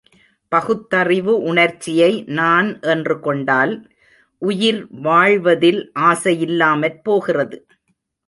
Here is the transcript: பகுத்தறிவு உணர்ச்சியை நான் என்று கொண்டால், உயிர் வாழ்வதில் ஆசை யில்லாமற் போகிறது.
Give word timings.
பகுத்தறிவு 0.51 1.33
உணர்ச்சியை 1.41 2.23
நான் 2.29 2.79
என்று 2.83 3.19
கொண்டால், 3.19 3.73
உயிர் 4.41 4.87
வாழ்வதில் 5.01 5.91
ஆசை 5.93 6.33
யில்லாமற் 6.45 6.99
போகிறது. 7.03 7.59